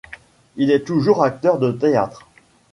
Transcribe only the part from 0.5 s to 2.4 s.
Il est toujours acteur de théâtre.